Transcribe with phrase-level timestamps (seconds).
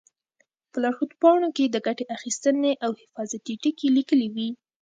[0.71, 4.49] په لارښود پاڼو کې د ګټې اخیستنې او حفاظتي ټکي لیکلي وي.